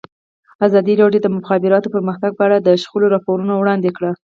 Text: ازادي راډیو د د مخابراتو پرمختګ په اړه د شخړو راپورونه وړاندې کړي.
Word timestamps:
ازادي 0.67 0.93
راډیو 1.01 1.21
د 1.21 1.25
د 1.29 1.35
مخابراتو 1.37 1.93
پرمختګ 1.95 2.31
په 2.35 2.43
اړه 2.47 2.57
د 2.59 2.69
شخړو 2.81 3.11
راپورونه 3.15 3.53
وړاندې 3.57 3.89
کړي. 3.97 4.11